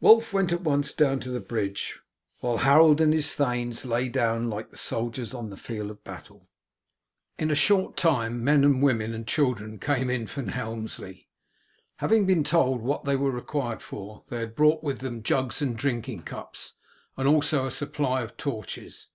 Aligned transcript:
Wulf 0.00 0.32
went 0.32 0.50
at 0.52 0.62
once 0.62 0.92
down 0.92 1.20
to 1.20 1.30
the 1.30 1.38
bridge, 1.38 2.00
while 2.40 2.56
Harold 2.56 3.00
and 3.00 3.12
his 3.14 3.36
thanes 3.36 3.84
lay 3.86 4.08
down 4.08 4.50
like 4.50 4.72
the 4.72 4.76
soldiers 4.76 5.32
on 5.32 5.50
the 5.50 5.56
field 5.56 5.92
of 5.92 6.02
battle. 6.02 6.48
In 7.38 7.48
a 7.48 7.54
short 7.54 7.96
time 7.96 8.42
men, 8.42 8.80
women, 8.80 9.14
and 9.14 9.24
children 9.24 9.78
came 9.78 10.10
in 10.10 10.26
from 10.26 10.48
Helmsley. 10.48 11.28
Having 11.98 12.26
been 12.26 12.42
told 12.42 12.82
what 12.82 13.04
they 13.04 13.14
were 13.14 13.30
required 13.30 13.80
for, 13.80 14.24
they 14.30 14.38
had 14.38 14.56
brought 14.56 14.82
with 14.82 14.98
them 14.98 15.22
jugs 15.22 15.62
and 15.62 15.76
drinking 15.78 16.22
cups, 16.24 16.72
and 17.16 17.28
also 17.28 17.64
a 17.64 17.70
supply 17.70 18.22
of 18.22 18.36
torches. 18.36 19.10